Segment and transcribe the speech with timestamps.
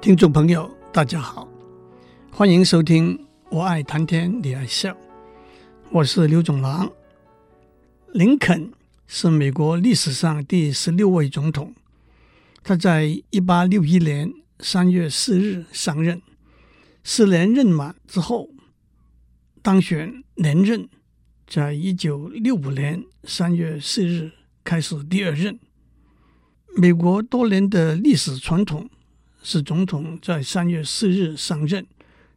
[0.00, 1.46] 听众朋友，大家好，
[2.32, 3.18] 欢迎收听
[3.50, 4.90] 《我爱谈天你爱笑》，
[5.90, 6.90] 我是刘总郎。
[8.14, 8.72] 林肯
[9.06, 11.74] 是美国历史上第十六位总统，
[12.62, 16.22] 他在一八六一年三月四日上任，
[17.04, 18.48] 四年任满之后
[19.60, 20.88] 当选连任，
[21.46, 24.32] 在一九六五年三月四日
[24.64, 25.60] 开始第二任。
[26.74, 28.88] 美国多年的历史传统。
[29.42, 31.86] 是总统在三月四日上任，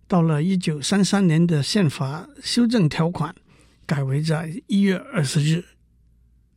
[0.07, 3.35] 到了一九三三年的宪法修正条款
[3.85, 5.65] 改为在一月二十日。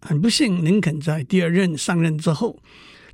[0.00, 2.62] 很不幸，林肯在第二任上任之后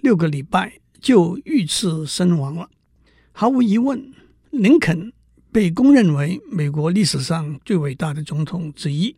[0.01, 2.69] 六个礼拜就遇刺身亡了。
[3.33, 4.13] 毫无疑问，
[4.51, 5.13] 林肯
[5.51, 9.17] 被公认为美国历史上最伟大的总统之一，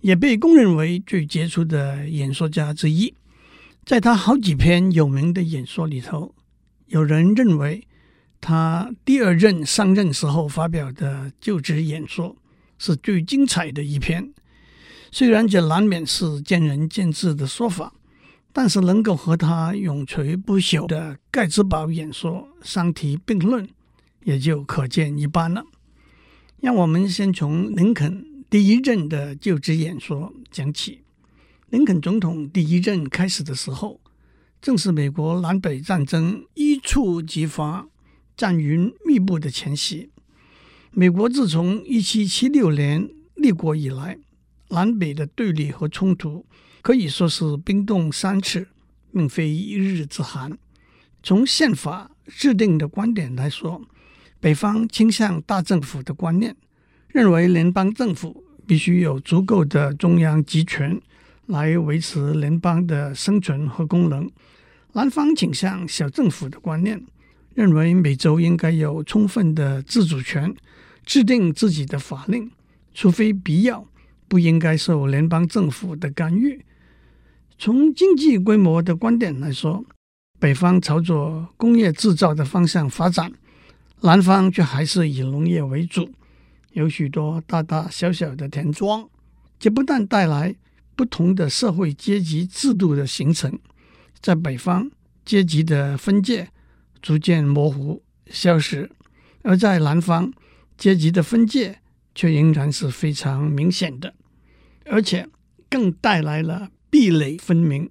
[0.00, 3.14] 也被公认为最杰出的演说家之一。
[3.84, 6.34] 在他好几篇有名的演说里头。
[6.86, 7.86] 有人认为，
[8.40, 12.36] 他第二任上任时候发表的就职演说
[12.78, 14.32] 是最精彩的一篇。
[15.10, 17.92] 虽然这难免是见仁见智的说法，
[18.52, 23.68] 但是能够和他永垂不朽的盖茨堡演说相提并论，
[24.24, 25.64] 也就可见一斑了。
[26.60, 31.00] 让我们先从林肯第一任的就职演说讲起。
[31.70, 34.00] 林肯总统第一任开始的时候，
[34.60, 37.86] 正是美国南北战争一触即发、
[38.36, 40.10] 战云密布的前夕。
[40.90, 44.18] 美国自从一七七六年立国以来，
[44.70, 46.44] 南北的对立和冲突
[46.82, 48.66] 可以说是冰冻三尺，
[49.12, 50.58] 并非一日之寒。
[51.22, 53.82] 从宪法制定的观点来说，
[54.40, 56.56] 北方倾向大政府的观念，
[57.08, 61.00] 认为联邦政府必须有足够的中央集权
[61.46, 64.30] 来维持联邦的生存和功能。
[64.92, 67.04] 南方倾向小政府的观念，
[67.54, 70.54] 认为美洲应该有充分的自主权，
[71.04, 72.50] 制定自己的法令，
[72.94, 73.86] 除非必要，
[74.26, 76.64] 不应该受联邦政府的干预。
[77.58, 79.84] 从经济规模的观点来说，
[80.38, 83.32] 北方朝着工业制造的方向发展，
[84.00, 86.10] 南方却还是以农业为主，
[86.72, 89.08] 有许多大大小小的田庄，
[89.58, 90.54] 这不但带来
[90.96, 93.56] 不同的社会阶级制度的形成。
[94.20, 94.90] 在北方，
[95.24, 96.48] 阶级的分界
[97.00, 98.88] 逐渐模糊消失；
[99.42, 100.32] 而在南方，
[100.76, 101.78] 阶级的分界
[102.14, 104.14] 却仍然是非常明显的，
[104.86, 105.28] 而且
[105.68, 107.88] 更带来了壁垒分明、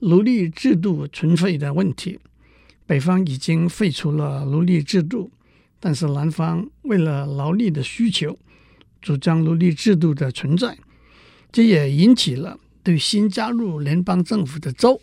[0.00, 2.18] 奴隶制度存废的问题。
[2.86, 5.30] 北方已经废除了奴隶制度，
[5.78, 8.38] 但是南方为了劳力的需求，
[9.02, 10.78] 主张奴隶制度的存在，
[11.56, 15.00] 这也引起了对新加入联邦政府的州。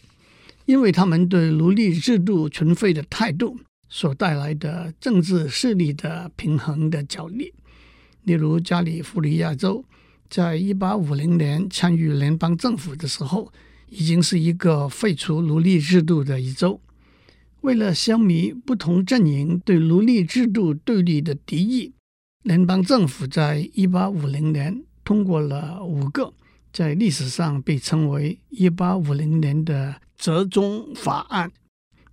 [0.65, 3.57] 因为他们对奴隶制度存废的态度
[3.89, 7.51] 所带来的政治势力的平衡的角力，
[8.21, 9.83] 例如加利福尼亚州，
[10.29, 13.51] 在一八五零年参与联邦政府的时候，
[13.89, 16.79] 已经是一个废除奴隶制度的一州。
[17.61, 21.93] 为了消弭不同阵营对奴隶制度对立的敌意，
[22.43, 26.31] 联邦政府在一八五零年通过了五个
[26.73, 30.01] 在历史上被称为一八五零年的。
[30.15, 31.51] 折中法案，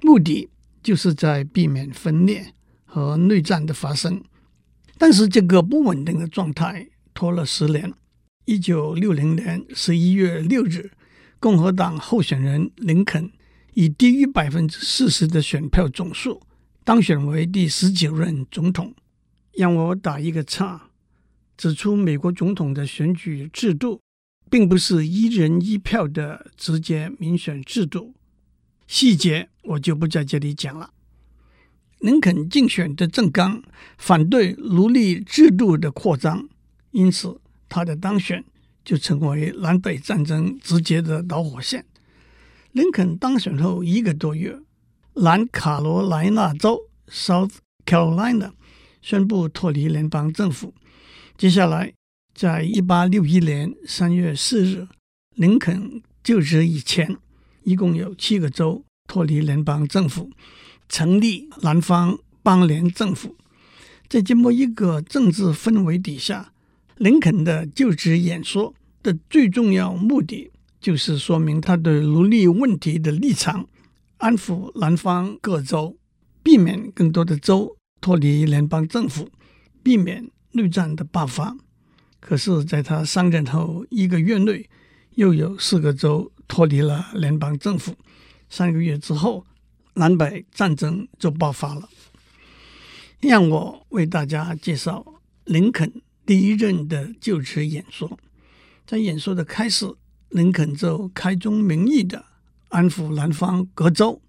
[0.00, 0.48] 目的
[0.82, 2.52] 就是在避免分裂
[2.84, 4.20] 和内战的发生。
[4.98, 7.94] 但是这个不稳定的状态拖了十年。
[8.46, 10.90] 一九六零年十一月六日，
[11.38, 13.30] 共和党候选人林肯
[13.74, 16.42] 以低于百分之四十的选票总数
[16.82, 18.92] 当选为第十九任总统。
[19.52, 20.88] 让我打一个岔，
[21.56, 24.00] 指出美国总统的选举制度。
[24.50, 28.14] 并不是一人一票的直接民选制度，
[28.88, 30.90] 细节我就不在这里讲了。
[32.00, 33.62] 林肯竞选的政纲
[33.96, 36.48] 反对奴隶制度的扩张，
[36.90, 38.44] 因此他的当选
[38.84, 41.86] 就成为南北战争直接的导火线。
[42.72, 44.58] 林肯当选后一个多月，
[45.14, 47.52] 南卡罗来纳州 （South
[47.84, 48.52] Carolina）
[49.00, 50.74] 宣布脱离联邦政府，
[51.36, 51.92] 接下来。
[52.40, 54.88] 在一八六一年三月四日，
[55.34, 57.18] 林肯就职以前，
[57.64, 60.30] 一共有七个州脱离联邦政府，
[60.88, 63.36] 成立南方邦联政府。
[64.08, 66.54] 在这么一个政治氛围底下，
[66.96, 70.50] 林肯的就职演说的最重要目的，
[70.80, 73.68] 就是说明他对奴隶问题的立场，
[74.16, 75.98] 安抚南方各州，
[76.42, 79.28] 避免更多的州脱离联邦政府，
[79.82, 81.54] 避免内战的爆发。
[82.20, 84.68] 可是，在他上任后一个月内，
[85.14, 87.96] 又有四个州脱离了联邦政府。
[88.48, 89.46] 三个月之后，
[89.94, 91.88] 南北战争就爆发了。
[93.20, 95.04] 让我为大家介绍
[95.44, 98.18] 林肯第一任的就职演说。
[98.86, 99.86] 在演说的开始，
[100.30, 102.24] 林肯就开宗明义的
[102.68, 104.20] 安抚南方各州，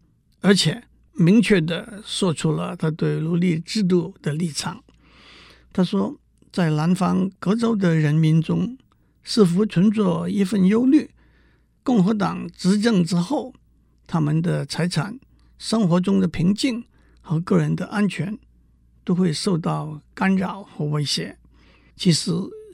[0.42, 0.84] 而且
[1.14, 4.84] 明确的说出了他对奴隶制度的立场。
[5.74, 6.20] 他说，
[6.52, 8.78] 在南方各州的人民中，
[9.24, 11.10] 似乎存着一份忧虑：
[11.84, 13.54] 共和党执政之后，
[14.06, 15.20] 他们的财产、
[15.58, 16.86] 生活中的平静
[17.22, 18.38] 和个人的安全
[19.04, 21.38] 都会受到干扰和威胁。
[21.96, 22.32] 其实，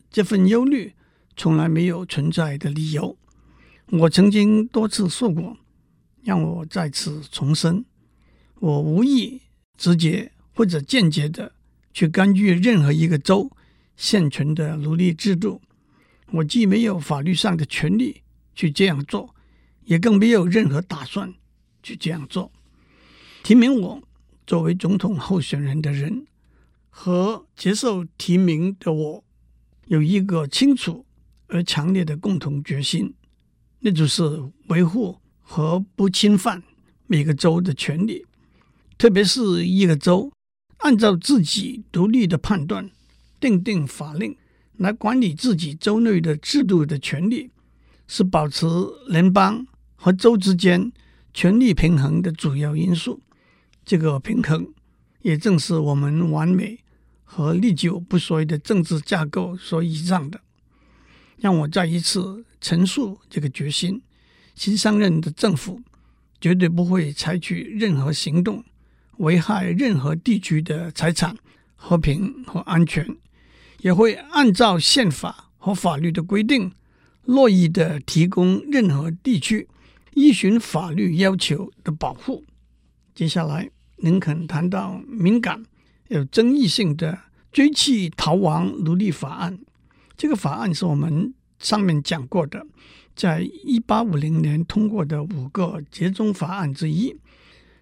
[0.10, 0.94] 这份忧虑。
[1.40, 3.16] 从来没有存在的理由。
[3.92, 5.56] 我曾经多次说过，
[6.24, 7.86] 让我再次重申：
[8.56, 9.44] 我无意
[9.78, 11.52] 直接或者间接的
[11.94, 13.52] 去干预任何一个州
[13.98, 15.62] 现存的奴隶制度。
[16.28, 18.22] 我既没有法律上的权利
[18.56, 19.36] 去这样做，
[19.84, 21.34] 也更没有任何打算
[21.84, 22.50] 去这样做。
[23.44, 24.02] 提名我
[24.46, 26.26] 作为总统候选人的人
[26.90, 29.24] 和接受提名的我
[29.88, 31.04] 有一个清楚。
[31.50, 33.14] 而强烈的共同决心，
[33.80, 34.22] 那就是
[34.68, 36.62] 维护和不侵犯
[37.06, 38.26] 每个州的权利，
[38.98, 40.30] 特别是一个州
[40.80, 42.92] 按照自己独立的判断
[43.40, 44.36] 订定法令
[44.78, 47.52] 来管理自己州内的制度的权利，
[48.08, 48.66] 是保持
[49.08, 50.92] 联邦和州之间
[51.34, 53.22] 权力平衡的主要因素。
[53.86, 54.74] 这个平衡
[55.22, 56.80] 也正是我们完美
[57.24, 60.42] 和历久不衰的政治架构所倚仗的。
[61.38, 64.02] 让我再一次陈述这个决心：
[64.56, 65.82] 新上任的政府
[66.42, 68.64] 绝对不会采取任何行动
[69.18, 71.36] 危害任何地区的财产、
[71.76, 73.08] 和平和安全，
[73.82, 76.72] 也会按照宪法和法律的规定，
[77.24, 79.68] 乐意的提供任何地区
[80.14, 82.46] 依循法律要求的保护。
[83.14, 85.64] 接下来，林肯谈到敏感、
[86.08, 87.20] 有争议性的
[87.52, 89.60] 追缉逃亡奴隶法案。
[90.16, 92.66] 这个法案是我们上面讲过的，
[93.16, 97.16] 在一八五零年通过的五个集中法案之一，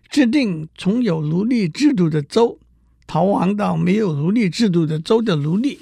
[0.09, 2.59] 制定从有奴隶制度的州
[3.07, 5.79] 逃亡到没有奴隶制度的州的奴隶，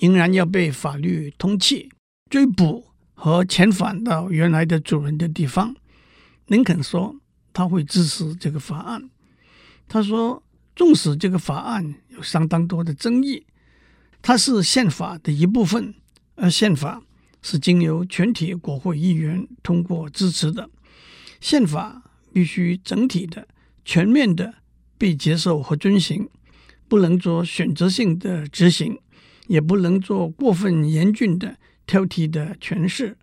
[0.00, 1.88] 仍然要被法律通缉、
[2.30, 5.74] 追捕和遣返到原来的主人的地方。
[6.46, 7.16] 林肯说
[7.52, 9.10] 他会支持这个法案。
[9.86, 10.42] 他说，
[10.76, 13.46] 纵使这个法案有相当多的争议。
[14.20, 15.94] 它是宪法的一部分，
[16.34, 17.02] 而宪法
[17.40, 20.68] 是经由全体国会议员通过支持的。
[21.40, 22.02] 宪法
[22.32, 23.46] 必须整体的、
[23.84, 24.54] 全面的
[24.98, 26.28] 被接受和遵行，
[26.88, 28.98] 不能做选择性的执行，
[29.46, 31.56] 也不能做过分严峻的
[31.86, 33.16] 挑剔的诠释。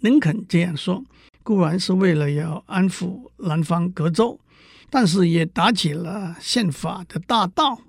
[0.00, 1.04] 林肯这样说，
[1.42, 4.40] 固然是为了要安抚南方各州，
[4.88, 7.80] 但是也打起了宪法的大道。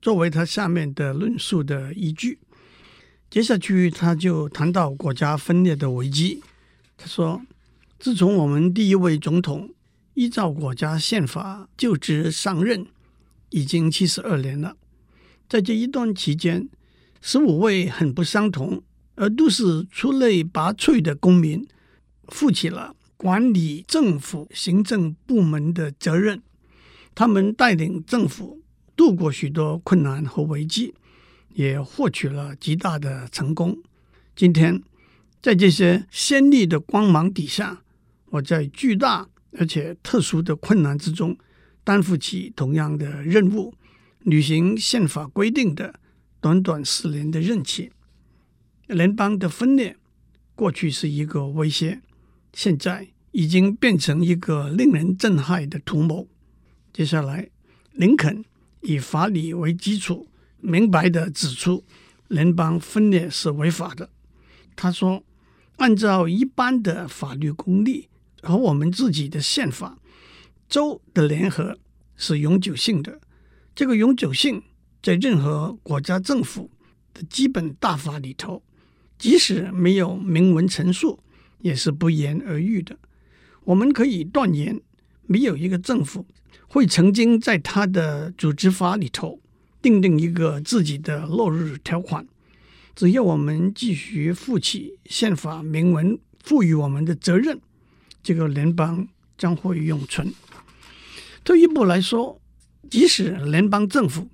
[0.00, 2.38] 作为他下面的论述的依据，
[3.28, 6.40] 接下去他就谈到国家分裂的危机。
[6.96, 7.42] 他说
[7.98, 9.68] ：“自从我们第一位总统
[10.14, 12.86] 依照国家宪法就职上任，
[13.50, 14.76] 已经七十二年了。
[15.48, 16.68] 在这一段期间，
[17.20, 18.82] 十五位很不相同
[19.14, 21.66] 而都是出类拔萃的公民，
[22.28, 26.42] 负起了管理政府行政部门的责任。
[27.14, 28.62] 他们带领政府。”
[28.96, 30.94] 度过许多困难和危机，
[31.52, 33.76] 也获取了极大的成功。
[34.34, 34.82] 今天，
[35.42, 37.82] 在这些鲜丽的光芒底下，
[38.30, 41.36] 我在巨大而且特殊的困难之中，
[41.86, 43.72] 担负起同样的任务，
[44.18, 46.00] 履行宪法规定的
[46.40, 47.92] 短短四年的任期。
[48.88, 49.96] 联邦的分裂
[50.56, 52.02] 过去是一个威胁，
[52.52, 56.26] 现在已经变成一个令人震撼的图谋。
[56.92, 57.48] 接下来，
[57.92, 58.44] 林肯。
[58.82, 60.28] 以法理为基础，
[60.60, 61.82] 明白地指出
[62.28, 64.10] 联邦分裂是违法的。
[64.76, 65.24] 他说
[65.78, 68.08] ：“按照一般的法律公例
[68.42, 69.98] 和我们自己的宪法，
[70.68, 71.78] 州的联合
[72.16, 73.20] 是永久性的。
[73.74, 74.62] 这个永久性
[75.02, 76.70] 在任何国家政府
[77.12, 78.62] 的基本大法里头，
[79.18, 81.20] 即使没有明文陈述，
[81.60, 82.98] 也是不言而喻的。
[83.64, 84.80] 我们可以断言，
[85.26, 86.26] 没有一个政府。”
[86.68, 89.40] 会曾经在他的组织法里头
[89.80, 92.26] 订定一个自己的落日条款。
[92.94, 97.60] 只要我们继续负起宪法明文赋予我们的责任，
[98.20, 99.06] 这个联邦
[99.38, 100.34] 将会永存。
[101.46, 102.40] 退一步来说，
[102.90, 104.28] 即使联邦政府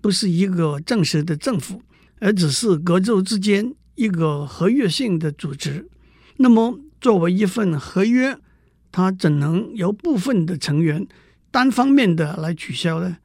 [0.00, 1.82] 不是一个正式的政府，
[2.20, 5.88] 而只是各州之间一个合约性的组织，
[6.36, 8.38] 那么作为一份合约，
[8.92, 11.04] 它怎能由部分的成员
[11.50, 13.16] 单方面的来取消呢？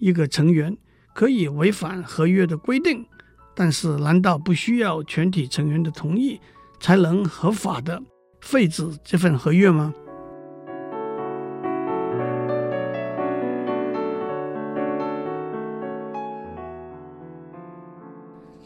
[0.00, 0.76] 一个成员
[1.14, 3.06] 可以违反合约的规定，
[3.54, 6.40] 但是难道不需要全体成员的同意
[6.80, 8.02] 才能合法的
[8.40, 9.94] 废止这份合约吗？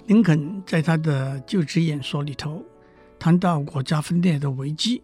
[0.07, 2.65] 林肯在他的就职演说里头
[3.19, 5.03] 谈到国家分裂的危机，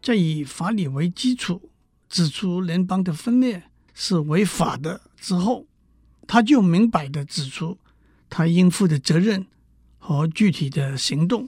[0.00, 1.70] 在以法理为基础
[2.08, 5.66] 指出联邦的分裂是违法的之后，
[6.26, 7.76] 他就明白地指出
[8.30, 9.46] 他应负的责任
[9.98, 11.46] 和具体的行动。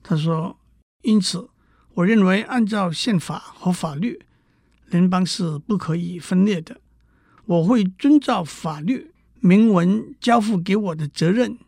[0.00, 0.56] 他说
[1.02, 1.48] ：“因此，
[1.94, 4.20] 我认为按照宪法和法律，
[4.86, 6.80] 联邦是不可以分裂的。
[7.46, 11.58] 我会遵照法律明文交付给我的责任。”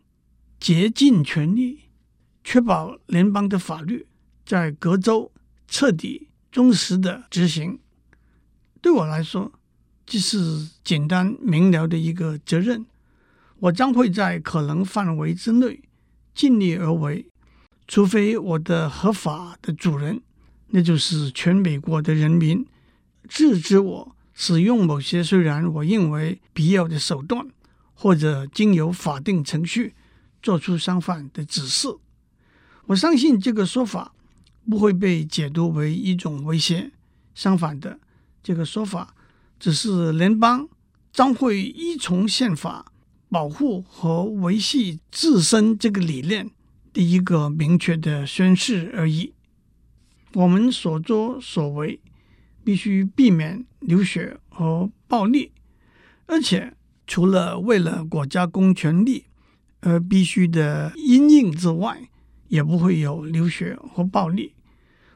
[0.67, 1.83] 竭尽全力
[2.43, 4.09] 确保联邦的法律
[4.45, 5.31] 在各州
[5.69, 7.79] 彻底忠实的执行。
[8.83, 9.53] 对我来说，
[10.05, 12.85] 这是简单明了的一个责任。
[13.61, 15.83] 我将会在可能范围之内
[16.35, 17.31] 尽力而为，
[17.87, 20.21] 除非我的合法的主人，
[20.71, 22.67] 那就是全美国的人民，
[23.29, 27.47] 制止我使用某些虽然我认为必要的手段，
[27.95, 29.95] 或者经由法定程序。
[30.43, 31.89] 做出相反的指示，
[32.87, 34.15] 我相信这个说法
[34.71, 36.93] 不会被解读为一种威胁。
[37.35, 37.99] 相反的，
[38.43, 39.15] 这个说法
[39.59, 40.69] 只是联邦
[41.13, 42.93] 将会依从宪法
[43.29, 46.51] 保护和维系自身这个理念
[46.93, 49.35] 的一个明确的宣示而已。
[50.35, 52.01] 我们所作所为
[52.63, 55.51] 必须避免流血和暴力，
[56.27, 56.75] 而且
[57.07, 59.25] 除了为了国家公权力。
[59.87, 61.97] 而必须的因应之外，
[62.49, 64.53] 也不会有流血和暴力。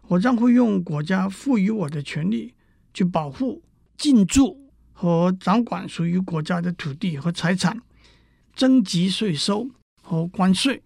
[0.07, 2.55] 我将会用国家赋予我的权利
[2.95, 3.65] 去保护、
[3.99, 7.83] 进驻和掌管属于国家的土地和财产，
[8.55, 9.69] 征集税收
[10.01, 10.81] 和关税。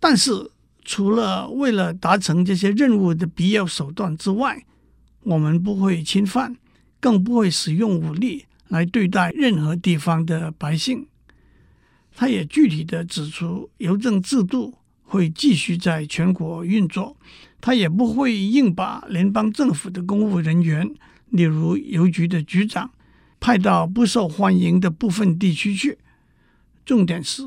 [0.00, 0.50] 但是，
[0.84, 4.66] 除了为了达成这些任务的必要手段之外，
[5.22, 6.56] 我们不会侵犯，
[6.98, 11.06] 更不会使用武力来对待任何地方的百姓。
[12.16, 17.16] 他也具体地指出，邮政制度会继续在全国运作，
[17.60, 20.94] 他也不会硬把联邦政府的公务人员，
[21.30, 22.92] 例如邮局的局长，
[23.40, 25.98] 派到不受欢迎的部分地区去。
[26.86, 27.42] 重点是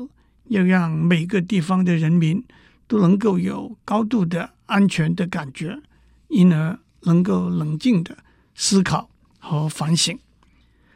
[0.48, 2.44] 要让每个地方的人民
[2.86, 5.80] 都能够有高度的安全的感觉，
[6.28, 8.18] 因而能够冷静地
[8.54, 9.08] 思考
[9.38, 10.18] 和反省。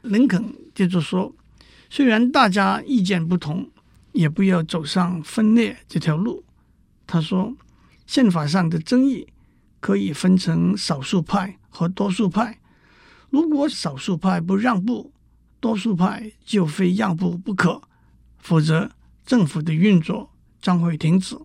[0.03, 1.35] 林肯接着说。
[1.95, 3.69] 虽然大家意见不同，
[4.13, 6.43] 也不要走上分裂这条路。
[7.07, 7.55] 他说，
[8.07, 9.29] 宪法上的争议
[9.79, 12.59] 可以分成少数派和多数派。
[13.29, 15.13] 如果少数派不让步，
[15.61, 17.83] 多数派就非让步不可，
[18.39, 18.91] 否则
[19.27, 20.31] 政府的运作
[20.63, 21.37] 将会停止。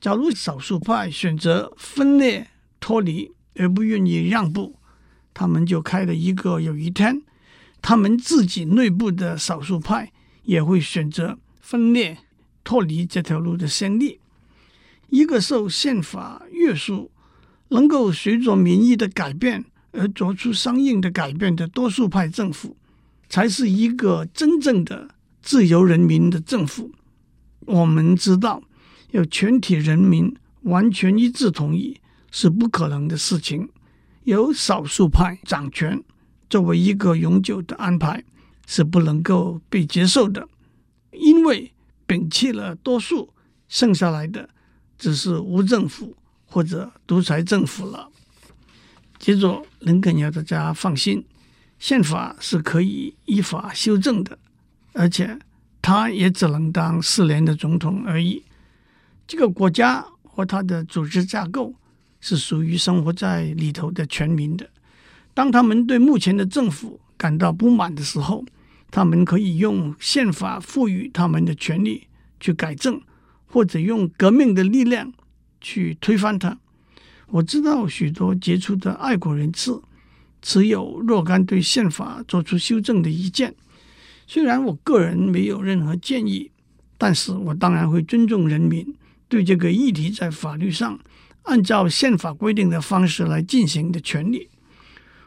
[0.00, 4.76] 假如少数派选择分裂脱离而不愿意让步，
[5.34, 7.22] 他们就开了一个有一天。
[7.86, 10.10] 他们自己内部的少数派
[10.44, 12.16] 也会选择分裂、
[12.64, 14.20] 脱离这条路的先例。
[15.10, 17.10] 一个受宪法约束、
[17.68, 22.74] 能够随着民意的改变而做出相应的改变的多数派政府，
[23.28, 25.10] 才是一个真正的
[25.42, 26.90] 自由人民的政府。
[27.66, 28.62] 我们知道，
[29.10, 32.00] 要全体人民完全一致同意
[32.30, 33.68] 是不可能的事情，
[34.22, 36.02] 由少数派掌权。
[36.48, 38.22] 作为一个永久的安排
[38.66, 40.48] 是不能够被接受的，
[41.12, 41.72] 因为
[42.06, 43.32] 摒弃了多数，
[43.68, 44.48] 剩下来的
[44.98, 48.08] 只是无政府或者独裁政府了。
[49.18, 51.24] 接着，林肯要大家放心，
[51.78, 54.38] 宪法是可以依法修正的，
[54.92, 55.38] 而且
[55.80, 58.44] 他也只能当四年的总统而已。
[59.26, 61.74] 这个国家和他的组织架构
[62.20, 64.68] 是属于生活在里头的全民的。
[65.34, 68.44] 当他们对目前的政府感到不满的时候，
[68.90, 72.06] 他们可以用宪法赋予他们的权利
[72.38, 73.00] 去改正，
[73.46, 75.12] 或者用革命的力量
[75.60, 76.56] 去推翻它。
[77.26, 79.72] 我知道许多杰出的爱国人士
[80.40, 83.54] 持有若干对宪法做出修正的意见。
[84.26, 86.50] 虽然我个人没有任何建议，
[86.96, 88.94] 但是我当然会尊重人民
[89.26, 90.98] 对这个议题在法律上
[91.42, 94.48] 按照宪法规定的方式来进行的权利。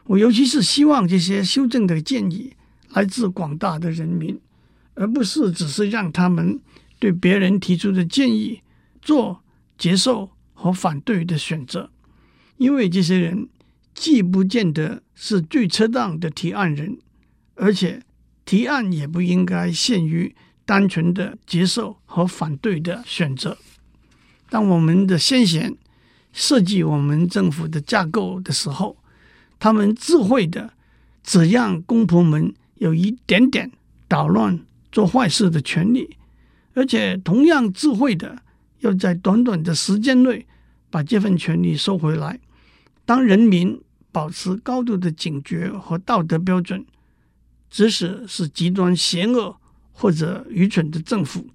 [0.08, 2.54] 我尤其是希望这些修正的建议
[2.90, 4.40] 来自广大的人民，
[4.94, 6.58] 而不是只是让他们
[6.98, 8.62] 对别人提出的建议
[9.02, 9.42] 做
[9.76, 11.90] 接受和反对的选择，
[12.56, 13.48] 因为这些人
[13.94, 16.98] 既不见得是最恰当的提案人，
[17.54, 18.02] 而且
[18.46, 20.34] 提案也不应该限于
[20.64, 23.58] 单纯的接受和反对的选择。
[24.48, 25.76] 当我们的先贤
[26.32, 28.96] 设计我们政府的架构的时候，
[29.58, 30.72] 他们智慧的
[31.22, 33.70] 只让公仆们有一点点
[34.06, 34.58] 捣乱
[34.90, 36.16] 做坏事的权利，
[36.74, 38.40] 而且同样智慧的
[38.80, 40.46] 要在短短的时间内
[40.90, 42.38] 把这份权利收回来。
[43.04, 43.80] 当人民
[44.12, 46.84] 保持高度的警觉和道德标准，
[47.70, 49.56] 即使是极端邪恶
[49.92, 51.46] 或者愚蠢的政府，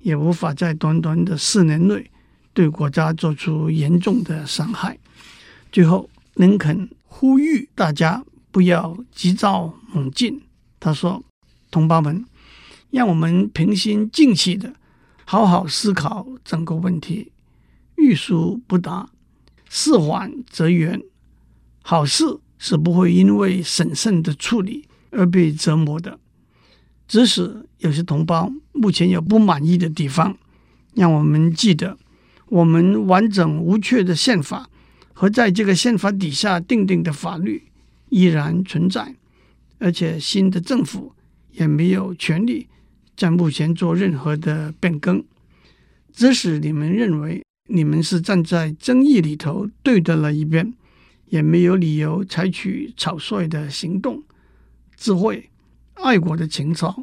[0.00, 2.10] 也无法在短短的四年内
[2.52, 4.98] 对国家做出严重的伤害。
[5.72, 10.42] 最后，林肯 呼吁大家不要急躁猛进。
[10.78, 11.24] 他说
[11.72, 12.26] ：“同胞们，
[12.90, 14.74] 让我们平心静气的
[15.24, 17.32] 好好思考整个问题。
[17.94, 19.08] 欲速不达，
[19.70, 21.00] 事缓则圆。
[21.82, 22.22] 好事
[22.58, 26.18] 是不会因为审慎的处理而被折磨的。
[27.08, 30.36] 即使有些同胞目前有不满意的地方，
[30.92, 31.96] 让我们记得，
[32.48, 34.68] 我们完整无缺的宪法。”
[35.18, 37.62] 和在这个宪法底下订定的法律
[38.10, 39.14] 依然存在，
[39.78, 41.14] 而且新的政府
[41.52, 42.66] 也没有权利
[43.16, 45.24] 在目前做任何的变更。
[46.12, 50.74] 即使你们认为你们是站在争议里头对的那一边，
[51.30, 54.22] 也没有理由采取草率的行动。
[54.98, 55.48] 智慧、
[55.94, 56.94] 爱国的情操、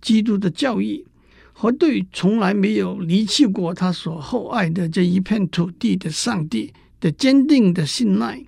[0.00, 1.04] 基督的教义
[1.52, 8.44] 和对从来没有离弃过他所厚爱的这一片土地的上帝的坚定的信赖，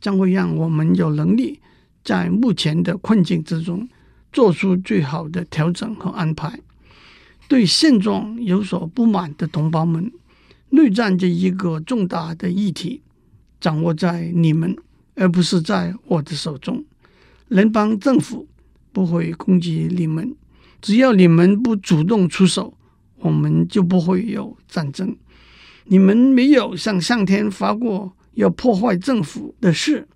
[0.00, 1.60] 将会让我们有能力
[2.02, 3.88] 在目前的困境之中
[4.32, 6.60] 做出最好的调整和安排。
[7.46, 10.10] 对现状有所不满的同胞们，
[10.70, 13.02] 内战这一个重大的议题
[13.60, 14.76] 掌握在你们，
[15.14, 16.84] 而不是在我的手中。
[17.48, 18.48] 联邦政府
[18.92, 20.34] 不会攻击你们，
[20.80, 22.76] 只要你们不主动出手，
[23.18, 25.14] 我们就不会有战争。
[25.84, 30.08] 你们没有向上天发过要破坏政府的誓，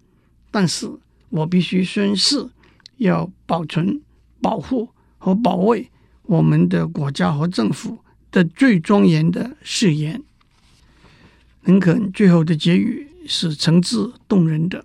[0.51, 0.91] 但是
[1.29, 2.49] 我必须宣誓，
[2.97, 4.01] 要保存、
[4.41, 5.91] 保护和保卫
[6.23, 7.99] 我们的国家和政府
[8.31, 10.23] 的最庄严的誓言。
[11.65, 14.85] 林肯最后的结语是诚挚动人的，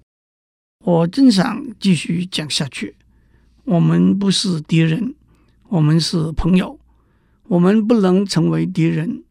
[0.83, 2.95] 我真想继续讲下去。
[3.63, 5.15] 我们不是敌人，
[5.69, 6.77] 我们是朋友，
[7.47, 9.23] 我们不能成为敌人。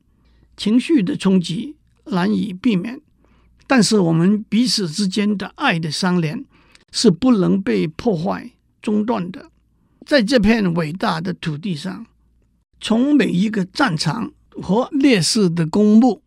[0.62, 3.00] 情绪的冲击难以避免，
[3.66, 6.44] 但是我们彼此之间的爱的相连
[6.92, 9.50] 是不能被破坏中断的。
[10.06, 12.06] 在这片伟大的土地上，
[12.80, 14.30] 从每一个战场
[14.62, 16.22] 和烈士的公墓，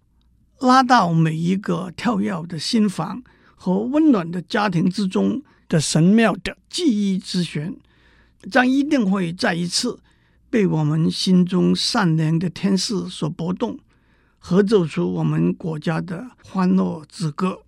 [0.59, 3.23] 拉到每一个跳跃的心房
[3.55, 7.73] 和温暖的家庭之中的神妙的记忆之弦，
[8.51, 9.97] 将一定会再一次
[10.49, 13.79] 被我们心中善良的天使所拨动。
[14.47, 17.63] 合奏出我们国家的欢乐之歌。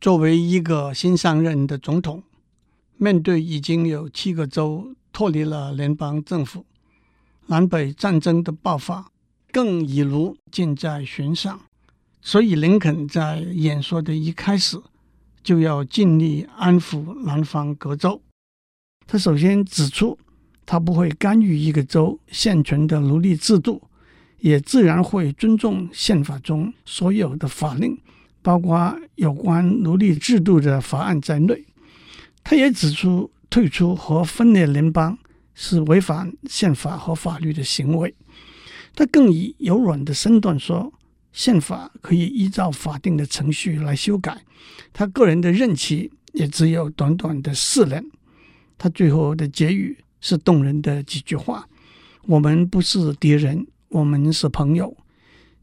[0.00, 2.24] 作为一个新上任的总统，
[2.96, 6.66] 面对已经有七个州脱离了联邦政府，
[7.46, 9.12] 南北战争的爆发
[9.52, 11.60] 更已如箭在弦上，
[12.20, 14.76] 所以林肯在演说的一开始
[15.40, 18.20] 就要尽力安抚南方各州。
[19.06, 20.18] 他首先指出，
[20.66, 23.80] 他不会干预一个州现存的奴隶制度。
[24.40, 27.96] 也自然会尊重宪法中所有的法令，
[28.42, 31.64] 包括有关奴隶制度的法案在内。
[32.42, 35.18] 他也指出，退出和分裂联邦
[35.54, 38.14] 是违反宪法和法律的行为。
[38.94, 40.92] 他更以柔软的身段说，
[41.32, 44.42] 宪法可以依照法定的程序来修改。
[44.92, 48.04] 他个人的任期也只有短短的四年。
[48.78, 51.68] 他最后的结语是动人的几句话
[52.26, 54.96] ：“我们不是敌人。”我们是朋友，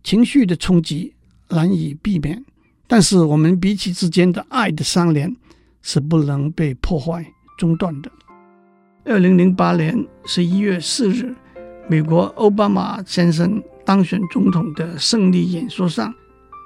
[0.04, 1.14] 情绪的冲击
[1.50, 2.44] 难以避免，
[2.86, 5.34] 但是我们彼此之间的爱的相连
[5.82, 7.26] 是不能被破坏
[7.58, 8.12] 中断的。
[9.06, 11.34] 二零零八年十一月四日，
[11.90, 16.14] 美国奥巴马先生当选总统的胜利演说上，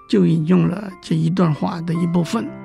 [0.09, 2.60] 就引用了这一段话的一部分。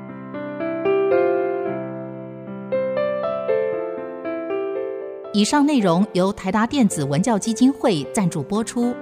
[5.36, 8.94] 以上内容由台达电子文教基金会赞助播出。